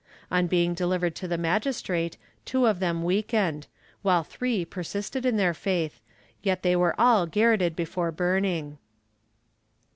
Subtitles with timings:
[0.31, 3.67] On being delivered to the magistrate two of them weakened,
[4.01, 6.01] while three persisted in their faith,
[6.41, 8.79] yet they were all garrotted before burning.